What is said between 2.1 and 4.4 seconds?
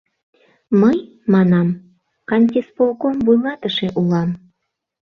кантисполком вуйлатыше улам».